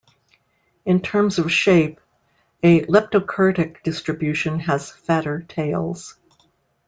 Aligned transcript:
In 0.83 0.99
terms 1.03 1.37
of 1.37 1.51
shape, 1.51 2.01
a 2.63 2.81
leptokurtic 2.87 3.83
distribution 3.83 4.59
has 4.61 4.89
"fatter 4.89 5.45
tails". 5.47 6.17